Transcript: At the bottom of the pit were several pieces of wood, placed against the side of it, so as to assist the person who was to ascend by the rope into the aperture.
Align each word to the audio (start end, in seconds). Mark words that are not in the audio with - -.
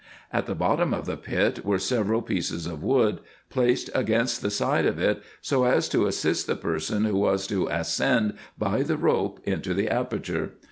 At 0.33 0.47
the 0.47 0.55
bottom 0.55 0.95
of 0.95 1.05
the 1.05 1.15
pit 1.15 1.63
were 1.63 1.77
several 1.77 2.23
pieces 2.23 2.65
of 2.65 2.81
wood, 2.81 3.19
placed 3.51 3.91
against 3.93 4.41
the 4.41 4.49
side 4.49 4.87
of 4.87 4.97
it, 4.97 5.21
so 5.41 5.65
as 5.65 5.87
to 5.89 6.07
assist 6.07 6.47
the 6.47 6.55
person 6.55 7.05
who 7.05 7.19
was 7.19 7.45
to 7.45 7.67
ascend 7.67 8.33
by 8.57 8.81
the 8.81 8.97
rope 8.97 9.41
into 9.45 9.75
the 9.75 9.89
aperture. 9.89 10.53